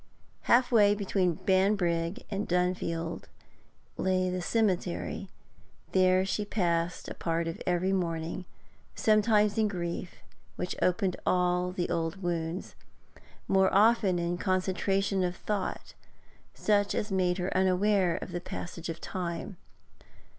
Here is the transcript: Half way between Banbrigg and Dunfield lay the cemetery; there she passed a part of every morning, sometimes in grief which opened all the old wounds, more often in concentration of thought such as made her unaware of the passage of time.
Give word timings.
Half 0.49 0.71
way 0.71 0.95
between 0.95 1.35
Banbrigg 1.35 2.23
and 2.31 2.47
Dunfield 2.49 3.25
lay 3.97 4.31
the 4.31 4.41
cemetery; 4.41 5.29
there 5.91 6.25
she 6.25 6.43
passed 6.43 7.07
a 7.07 7.13
part 7.13 7.47
of 7.47 7.61
every 7.67 7.93
morning, 7.93 8.45
sometimes 8.95 9.59
in 9.59 9.67
grief 9.67 10.15
which 10.55 10.75
opened 10.81 11.17
all 11.23 11.71
the 11.71 11.87
old 11.91 12.15
wounds, 12.23 12.73
more 13.47 13.71
often 13.71 14.17
in 14.17 14.39
concentration 14.39 15.23
of 15.23 15.35
thought 15.35 15.93
such 16.55 16.95
as 16.95 17.11
made 17.11 17.37
her 17.37 17.55
unaware 17.55 18.17
of 18.23 18.31
the 18.31 18.41
passage 18.41 18.89
of 18.89 18.99
time. 18.99 19.55